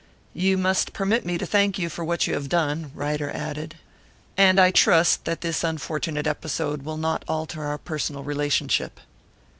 [0.33, 3.75] "You must permit me to thank you for what you have done," Ryder added.
[4.35, 8.99] "And I trust that this unfortunate episode will not alter our personal relationship."